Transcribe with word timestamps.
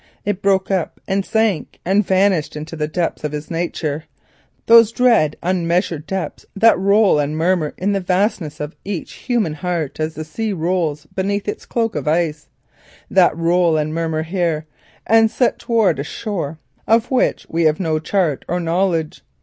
It 0.25 0.41
broke, 0.41 0.71
sank, 1.23 1.79
and 1.85 2.03
vanished 2.03 2.55
into 2.55 2.75
the 2.75 2.87
depths 2.87 3.23
of 3.23 3.33
his 3.33 3.51
nature, 3.51 4.05
those 4.65 4.91
dread 4.91 5.35
unmeasured 5.43 6.07
depths 6.07 6.43
that 6.55 6.79
roll 6.79 7.19
and 7.19 7.37
murmur 7.37 7.75
in 7.77 7.91
the 7.91 7.99
vastness 7.99 8.59
of 8.59 8.75
each 8.83 9.13
human 9.13 9.53
heart 9.53 9.99
as 9.99 10.15
the 10.15 10.25
sea 10.25 10.53
rolls 10.53 11.05
beneath 11.13 11.47
its 11.47 11.67
cloak 11.67 11.95
of 11.95 12.07
ice; 12.07 12.49
that 13.11 13.37
roll 13.37 13.77
and 13.77 13.93
murmur 13.93 14.23
here, 14.23 14.65
and 15.05 15.29
set 15.29 15.59
towards 15.59 15.99
a 15.99 16.03
shore 16.03 16.57
of 16.87 17.11
which 17.11 17.45
we 17.47 17.65
have 17.65 17.79
no 17.79 17.99
chart 17.99 18.43
or 18.47 18.59
knowledge. 18.59 19.21